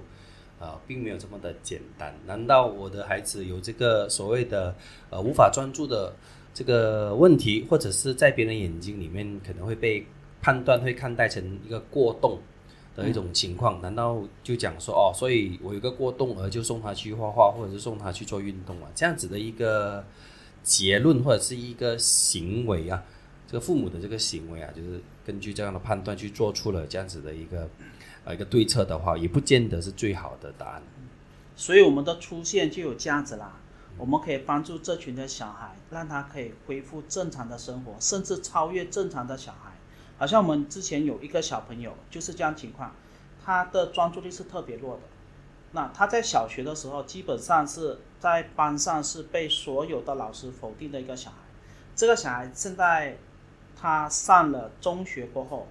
[0.60, 2.12] 呃，并没有这么的简单。
[2.26, 4.74] 难道我的孩子有这个所谓的
[5.12, 6.12] 呃无法专注的
[6.52, 10.08] 这个问题，或者是在别人眼睛里面可能会被
[10.42, 12.40] 判断会看待成一个过动
[12.96, 13.82] 的一种情况？
[13.82, 18.90] 难道就讲说哦，所以我有个过动儿就送他去画画，或者是送他去做运动啊？
[18.94, 20.06] 这样子的一个
[20.62, 23.04] 结论或者是一个行为啊？
[23.48, 27.70] 这个父母的这个行为啊，就是根据这样的判断去做出了这样子的一个
[28.26, 30.82] 呃一个对策的话，也不见得是最好的答案。
[31.56, 33.60] 所以我们的出现就有价值啦，
[33.98, 39.73] 我们可以帮助这群的小孩，让他可以恢复正常的生活，甚至超越正常的小孩。
[40.24, 42.96] 好像我们之前有一个小朋友就是这样情况，
[43.44, 45.02] 他的专注力是特别弱的。
[45.74, 51.36] 那他在小学的时候，基本上是在班上是被所有的老师否定的一个小孩。
[51.94, 53.18] 这个小孩现在。
[53.76, 55.68] 他上了中学过后，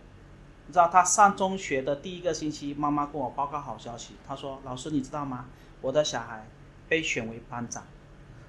[0.67, 4.17] 你知道他上中学的第一个星期，妈妈跟我报告好消息。
[4.29, 5.47] 他说：“老师，你知道吗？
[5.81, 6.47] 我的小孩
[6.91, 7.83] 被选为班长。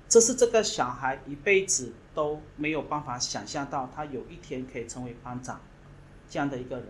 [0.10, 5.62] 这是这个小孩一辈子都没有办法想象到，他有一天可以成为班长
[6.34, 6.86] 这样的一个人。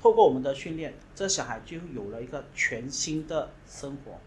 [0.00, 4.18] 透过我们的训练，这小孩就有了一个全新的生活。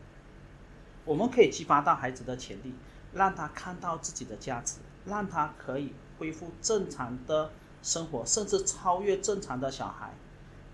[1.05, 2.73] 我们可以激发到孩子的潜力，
[3.13, 7.51] 让他看到自己的价值，让他可以恢复正常的。”
[7.81, 10.13] 生活甚至超越正常的小孩，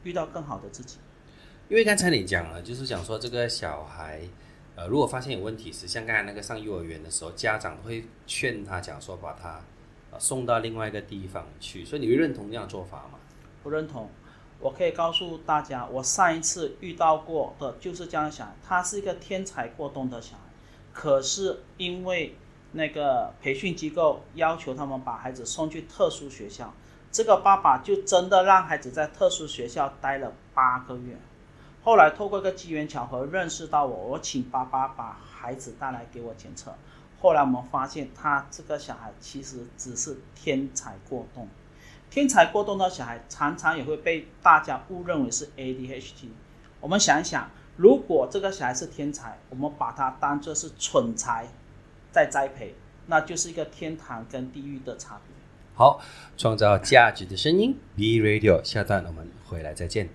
[0.01, 0.97] 遇到更好的自己。
[1.69, 4.27] 因为刚才你讲了，就是讲说这个小孩，
[4.75, 9.61] 呃，如果发现有问题时，像刚才那个上幼儿园的时候，家长会劝他讲说，把他
[10.17, 11.85] 送到另外一个地方去。
[11.85, 13.19] 所以你会认同这样做法吗？
[13.65, 14.07] 不认同。
[14.59, 20.43] 我可以告诉大家，我上一次遇到过的就是这样的小孩，他是一个天才过动的小孩，
[20.93, 22.37] 可是因为
[22.73, 26.71] 那个培训机构要求他们把孩子送去特殊学校，
[27.11, 31.17] 这个爸爸就真的让孩子在特殊学校待了八个月。
[31.83, 36.73] 后来透过一个机缘巧合认识到我，我请爸爸把孩子带来给我检测。
[37.19, 41.47] 后来我们发现，他这个小孩其实只是天才过动。
[42.09, 46.29] 天才过动的小孩常常也会被大家误认为是 ADHD。
[46.79, 51.47] 我们想一想，如果这个小孩是天才，我们把他当作是蠢材
[52.11, 52.75] 在栽培，
[53.07, 55.35] 那就是一个天堂跟地狱的差别。
[55.73, 55.99] 好，
[56.37, 60.07] 创造价值的声音，B Radio，下段我们回来再见。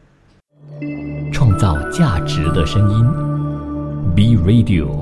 [1.32, 4.99] 创造价值的声音，B Radio。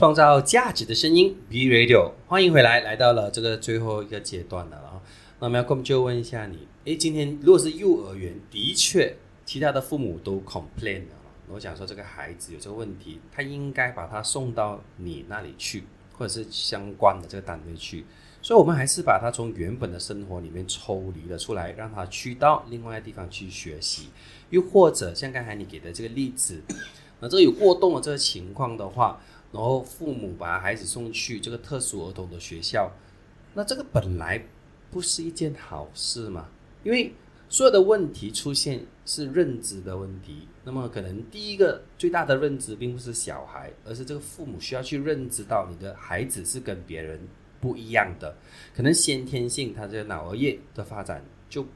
[0.00, 5.02] 创造价值的声音，B Radio，欢迎回来，来到了这个最后一个阶段了啊。
[5.40, 11.16] 那么，Malcolm 就问一下你，诶，今天如果是幼儿园，的确，其他的父母都 complain 了，
[11.48, 15.84] 我想说这个孩子有这个问题，他应该把他送到你那里去，
[16.14, 18.06] 或者是相关的这个单位去。
[18.40, 24.08] 所以，我们还是把他从原本的生活里面抽离了出来，让他去到另外的地方去学习。
[24.48, 26.62] 又或者像刚才你给的这个例子，
[27.20, 29.20] 那这有过动的这个情况的话。
[29.52, 32.90] 然后父母把孩子送去这个特殊儿童的学校，
[33.54, 34.44] 那这个本来
[34.90, 36.48] 不是一件好事嘛？
[36.84, 37.12] 因为
[37.48, 47.20] 所有的问题出现是认知的问题，那么可能第一个最大的认知并不是小孩，而是这个父母需要去认知到你的孩子是跟别人
[47.60, 48.36] 不一样的，
[48.74, 51.66] 可能先天性他这个脑额叶的发展就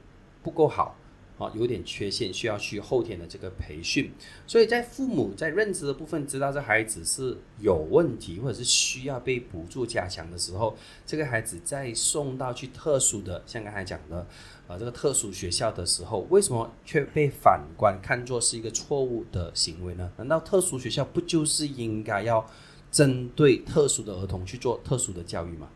[0.42, 0.96] 不够好。
[1.36, 4.12] 啊，有点缺陷，需要去后天的这个培训。
[4.46, 14.26] 所以在父母在认知的部分知道这孩子是有问题，或者是需要被补助加强的时候，这个孩子再送到去特殊的，像刚才讲的，
[14.68, 20.12] 呃，这个特殊学校的时候，为什么却被反观看作是一个错误的行为呢？
[20.16, 22.48] 难道特殊学校不就是应该要
[22.92, 25.68] 针对特殊的儿童去做特殊的教育吗？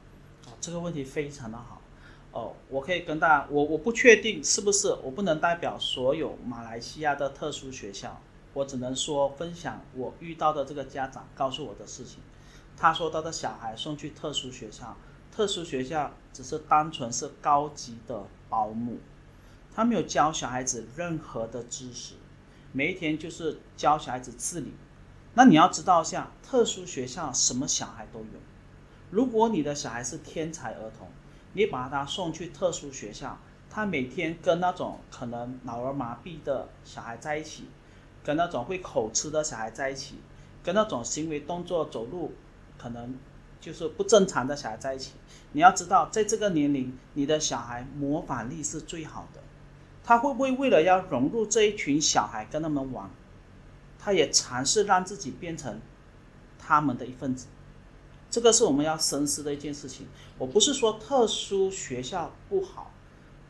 [0.47, 1.78] 哦，这个问题非常的好。
[2.31, 8.21] 哦，我可以跟大家，我我不确定是不是，我不能代表所有马来西亚的特殊学校，
[8.53, 12.19] 我只能说分享我遇到的这个家长告诉我的事情。
[12.77, 14.95] 他说他的小孩送去特殊学校，
[15.35, 18.99] 特殊学校只是单纯是高级的保姆，
[19.75, 22.15] 他没有教小孩子任何的知识，
[22.73, 24.75] 每一天就是教小孩子自理。
[25.35, 28.27] 那你要知道一下，特殊学校什么小孩都有，
[29.11, 31.09] 如果你的小孩是天才儿童。
[31.53, 33.39] 你把他送去特殊学校，
[33.71, 37.65] 他每天跟那种可能脑儿麻痹的小孩在一起，
[38.23, 40.17] 跟那种会口吃的小孩在一起，
[40.63, 42.35] 跟那种行为动作走路
[42.77, 43.17] 可能
[43.61, 45.13] 就是不正常的小孩在一起。
[45.53, 49.41] 你要知道，在这个年龄，你的小孩模仿力是最好的。
[50.05, 53.11] 他会不会为了要融入这一群小孩跟他们玩，
[53.99, 55.81] 他也尝试让自己变成
[56.59, 57.47] 他们的一份子？
[58.31, 60.07] 这个是我们要深思的一件事情。
[60.37, 62.91] 我不是说特殊学校不好，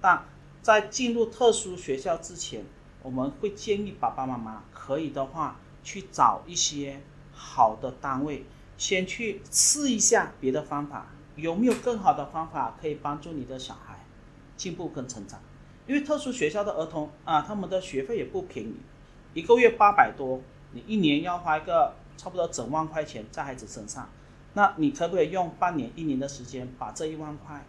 [0.00, 0.24] 但
[0.62, 2.64] 在进入特殊学校之前，
[3.02, 7.00] 我们会建议爸爸妈妈可以的话去找一些
[7.32, 8.44] 好的单位，
[8.76, 14.04] 先去试一下别的方法，有没有更好的方法可以帮助你的小孩
[14.56, 15.40] 进步跟成长？
[15.86, 18.74] 因为特殊学校的儿童啊，他们的学费也不便宜，
[19.34, 20.40] 一个月八百多，
[20.72, 24.08] 你一年要花个差不多整万块钱在孩子身上。
[24.54, 27.64] 那你可不可以用半年、一年的时间，把这一万块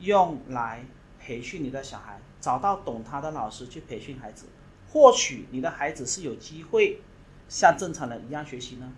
[0.00, 0.84] 用来
[1.20, 4.46] 培训你的小孩，找到懂他的老师去培训孩子，
[4.88, 7.00] 或许你的孩子是有机会
[7.48, 8.92] 像正常人一样学习呢？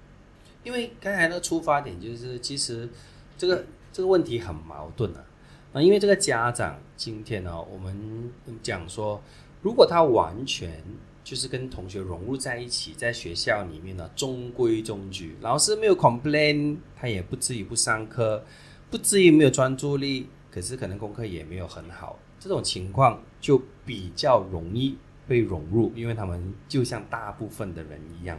[0.64, 2.88] 因为刚才的出发点就是，其实
[3.37, 5.25] 这个这个问题很矛盾啊。
[5.72, 9.20] 那因为这个家长今天呢，我们讲说，
[9.62, 10.83] 如果他完全。
[11.27, 18.45] 就是跟同学融入在一起，在学校里面呢，中规中矩，老师没有 complain，他也不至于不上课，
[18.93, 24.97] 不至于没有专注力，可是可能功课也没有很好，这种情况就比较容易
[25.27, 28.39] 被融入，因为他们就像大部分的人一样。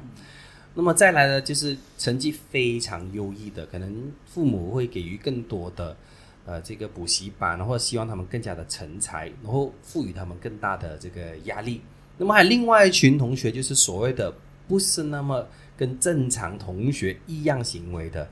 [0.73, 5.97] 那么再来呢，就是成绩非常优异的，可能父母会给予更多的
[6.45, 11.81] 呃这个补习班，或者希望他们更加的成才，然后赋予他们更大的这个压力。
[12.17, 14.33] 那么还有另外一群同学，就是所谓的
[14.67, 18.29] 不是那么跟正常同学一样行为的，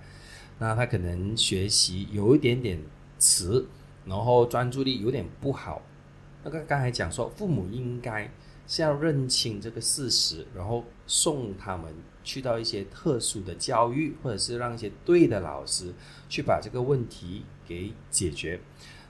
[0.59, 2.79] 那他可能学习有一点点
[3.19, 3.65] 迟，
[4.05, 5.81] 然后专注力有点不好。
[6.43, 8.31] 那个刚才讲说，父母应该
[8.67, 15.93] 是要认清这个事实，然后送他们去到一些特殊的教育，或者是让一些对的老师
[16.27, 18.59] 去把这个问题给解决。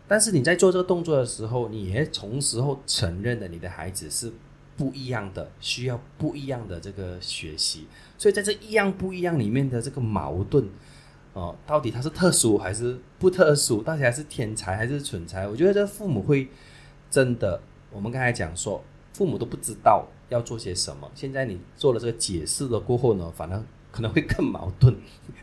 [0.07, 4.31] 但是你在做这个动作的时候，你也从时候承认了你的孩子是
[4.77, 7.87] 不一样的，需要不一样的这个学习。
[8.17, 10.67] 所以在这一样不一样里面的这个矛盾，
[11.33, 13.81] 哦，到底他是特殊还是不特殊？
[13.81, 15.47] 到底还是天才还是蠢材？
[15.47, 16.47] 我觉得这父母会
[17.09, 17.61] 真的，
[17.91, 21.09] 我们刚才讲说，父母都不知道要做些什么。
[21.13, 24.95] 现在你做了这个解释了过后呢，反而可能会更矛盾。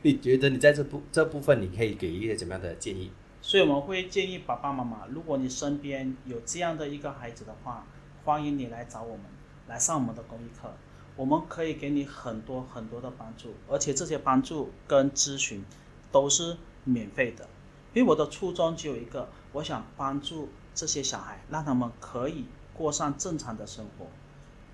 [0.02, 3.10] 你觉得你在这部这部分，你可以给一些怎么样的建议？
[3.40, 7.84] 所以我们会建议爸爸妈妈，如果你身边有这样的一个孩子的话，
[8.24, 9.24] 欢迎你来找我们，
[9.66, 10.72] 来上我们的公益课，
[11.16, 15.64] 我们可以给你很多很多的帮助，而且这些帮助跟咨询
[16.12, 17.48] 都是免费的。
[17.92, 24.06] 因为我的初衷只有一个，我想帮助这些小孩，让他们可以过上正常的生活。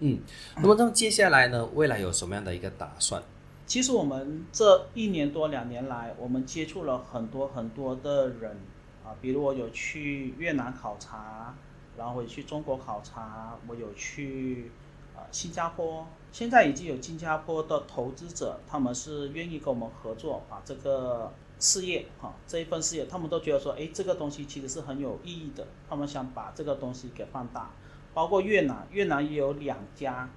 [0.00, 0.20] 嗯，
[0.56, 3.22] 那么那么接下来呢，未来有什么样的一个打算？
[3.66, 8.58] 其实我们这一年多两年来，我们接触了很多很多的人
[9.04, 11.54] 啊，比如我有去越南考察，
[11.98, 14.70] 然后我去中国考察，我有去
[15.16, 27.72] 啊新加坡，现在已经有新加坡的投资者，他们是愿意跟我们合作，把这个事业哈这一份事业，他们都觉得说，哎，这个东西其实是很有意义的，他们想把这个东西给放大，
[28.14, 30.30] 包括越南，越南也有两家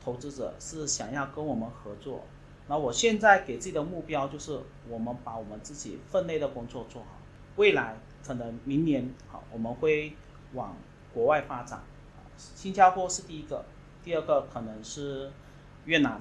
[0.00, 2.24] 投资者是想要跟我们合作。
[2.68, 7.08] 那我现在给自己的目标就是，我们把我们自己分内的工作做好。
[7.56, 10.12] 未来可能明年好，我们会
[10.52, 10.76] 往
[11.18, 11.82] 国外发展。
[12.36, 13.64] 新加坡是第一个，
[14.04, 15.32] 第二个可能是
[15.84, 16.12] 越南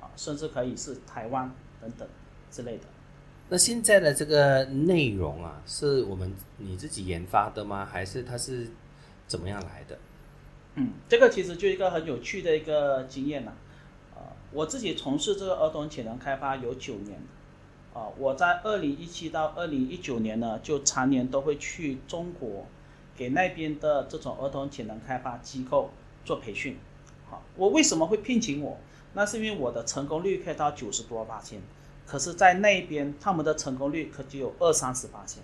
[0.00, 1.50] 啊，甚至可以是台湾
[1.80, 2.06] 等等
[2.52, 2.84] 之类的。
[3.48, 7.84] 那现在的这个内容啊，是我们你自己研发的吗？
[7.84, 8.68] 还是它是
[9.26, 9.98] 怎么样来的？
[10.76, 13.52] 嗯，这个其实就一个很有趣的一个经验了。
[14.52, 17.20] 我自己从事这个儿童潜能开发有九年，
[17.92, 22.64] 啊，我在二零一七到二零一九年呢，就常年都会去中国，
[23.16, 25.90] 给那边的这种儿童潜能开发机构
[26.24, 26.78] 做培训。
[27.28, 28.78] 好，我为什么会聘请我？
[29.12, 31.60] 那是因为我的成功率可以到九十多八千，
[32.06, 35.42] 可是，在那边他们的成功率可只有二三十八千。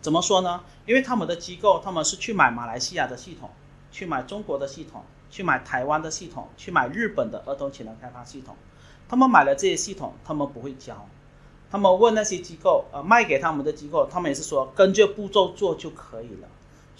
[0.00, 0.62] 怎么说呢？
[0.86, 3.50] 因为他们的机构，他们是去买马来西亚的系统，
[3.90, 5.02] 去买中国的系统。
[5.32, 8.56] 去买台湾的系统，去买日本的儿童潜能开发系统，
[9.08, 11.06] 他们买了这些系统，他们不会教，
[11.70, 16.48] 他们问那些机构，呃，卖给他们的机构，他们也是说跟着步骤做就可以了，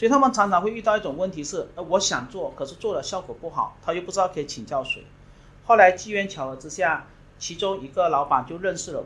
[0.00, 5.04] 所以他们常常会遇到一种问题是，呃，我想做，可是做了效果不好，他又不知道可以请教谁。
[5.66, 7.04] 后来机缘巧合之下，
[7.38, 9.04] 其中一个老板就认识了我，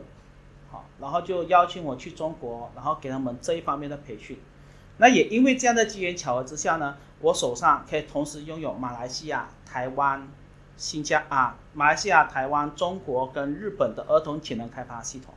[0.71, 4.39] 好，然后就邀请我去中国，然后给他们这一方面的培训。
[4.95, 6.95] 那也因为这样的机缘巧合之下呢。
[7.19, 10.25] 我手上可以同时拥有马来西亚、台湾、
[10.77, 15.33] 新加啊，马来西亚、台湾、中国跟日本的儿童潜能开发系统。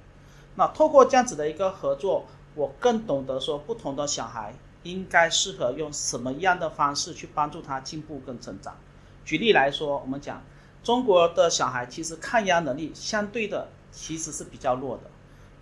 [0.54, 4.54] 那透过这样子的一个合作，我更懂得说不同的小孩
[4.89, 8.74] 应该适合用什么样的方式去帮助他进步跟成长。
[9.24, 10.43] 举例来说，我们讲
[10.82, 15.11] 中国的小孩其实抗压能力相对的其实是比较弱的，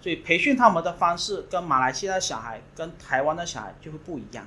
[0.01, 4.47] 所以培训他们的方式跟马来西亚的小孩跟台湾的小孩就会不一样。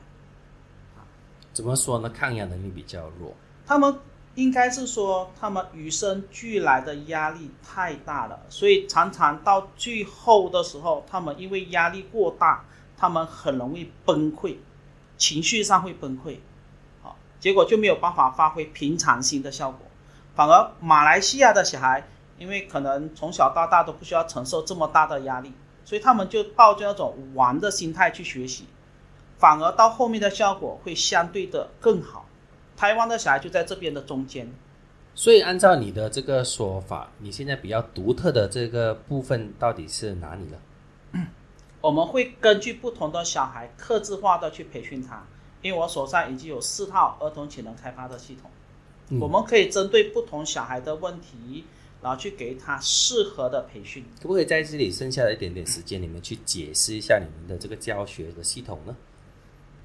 [1.51, 2.09] 怎么说呢？
[2.09, 3.35] 抗压能力比较弱。
[3.65, 3.99] 他们
[4.35, 12.63] 应该是说，他们与生俱来的压力太大了，所以常常到最后的时候，他们因为压力过大，
[12.95, 14.55] 他们很容易崩溃，
[15.19, 16.37] 情绪上会崩溃，
[17.03, 19.81] 好，结果就没有办法发挥平常心的效果。
[20.33, 22.07] 反而马来西亚的小孩，
[22.39, 25.51] 因为可能从小到大都不需要承受这么大的压力，
[25.83, 28.65] 所以他们就抱着那种玩的心态去学习。
[29.37, 32.25] 反而到后面的效果会相对的更好。
[32.75, 34.49] 台湾的小孩就在这边的中间，
[35.13, 40.57] 所以按照你的这个说法，你现在比较独特的这个部分到底是哪里呢？
[41.81, 45.25] 我们会根据不同的小孩，克制化的去培训他。
[45.61, 48.49] 因为我手上已经有四套儿童潜能开发的系统，
[49.19, 51.65] 我们可以针对不同小孩的问题，
[52.01, 54.05] 然后去给他适合的培训。
[54.21, 58.95] 可不可以在这里剩下的一点点时间，你们去解释一下你们的这个教学的系统呢？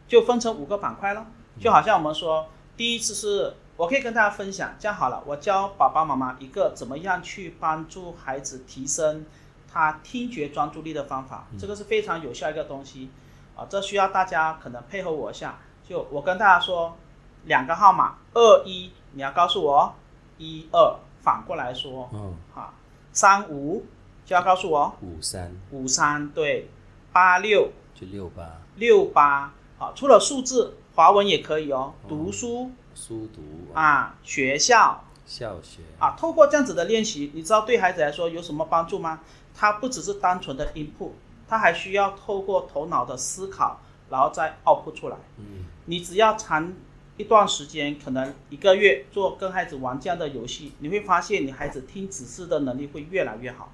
[0.07, 1.27] 就分成五个板块了，
[1.59, 9.27] 就好像我们说，第一次是我可以跟大家分享，这样好了，我教爸爸妈妈一个怎么样去帮助孩子提升
[9.75, 13.11] 他听觉专注力的方法，这个是非常有效一个东西。
[13.57, 16.97] 啊，这需要大家可能配合我一下，就我跟大家说，
[17.45, 19.93] 两个号码二一，你要告诉我
[20.39, 22.73] 一二，反过来说，嗯，好，
[23.13, 23.85] 三五
[24.25, 25.53] 就要告诉我五三。
[25.71, 26.69] 五三对，
[27.13, 28.61] 八六就六八。
[28.77, 29.53] 六八。
[29.77, 31.95] 好，除了数字，华文也可以哦。
[32.09, 33.43] 读书，书读。
[33.73, 35.83] 啊，学校，校学。
[35.99, 36.17] 啊。
[36.17, 39.21] 透过这样子的练习，你知道对孩子来说有什么帮助吗？
[39.55, 41.13] 他不只是单纯的 input，
[41.49, 43.81] 它还需要透过头脑的思考，
[44.11, 45.17] 然然后再 output 出来。
[45.39, 46.73] 嗯你只要长
[47.17, 53.73] 一段时间，可能一个月做跟孩子玩这样的游戏，你会发现你孩子听指示的能力会越来越好。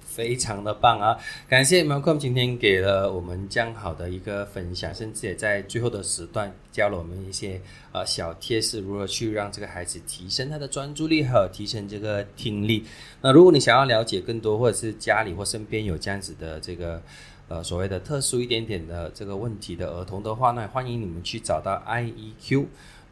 [0.00, 1.16] 非常的棒啊！
[1.48, 7.60] 感谢 Malcolm 今天给了我们这样好的一个分享，甚至也在最后的时段教了我们一些
[7.92, 12.84] 呃小贴士，如何去让这个孩子提升他的专注力，还有提升这个听力。
[13.20, 17.02] 那如果你想要了解更多，或者是家里或身边有这样子的这个
[17.48, 22.66] 呃所谓的特殊一点点的这个问题的儿童的话那，欢迎你们去找到 IEQ。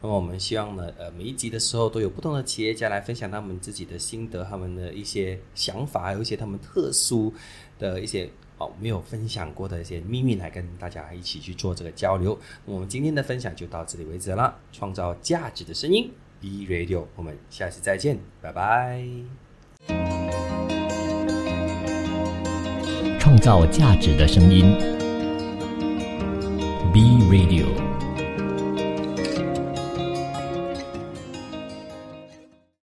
[0.05, 7.33] 那么我们希望呢，呃，每一集的时候都有不同的企业家来分享他们自己的心得、他们的一些想法，有一些他们特殊
[7.79, 12.37] 的一些哦没有分享过的一些秘密，来跟大家一起去做这个交流。
[12.65, 19.07] 我们今天的分享就到这里为止了，创造价值的声音，B Radio，我们下期再见，拜拜。
[23.21, 24.75] 创造价值的声音
[26.91, 26.99] ，B
[27.31, 27.92] Radio。